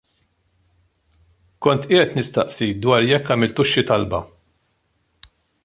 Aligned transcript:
Kont 1.65 1.85
qiegħed 1.91 2.17
nistaqsi 2.19 2.71
dwar 2.87 3.07
jekk 3.11 3.35
għamiltux 3.35 3.73
xi 3.75 3.85
talba. 3.93 4.23